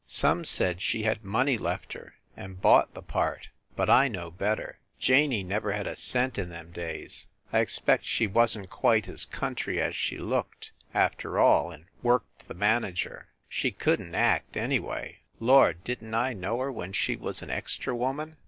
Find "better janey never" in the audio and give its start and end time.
4.31-5.73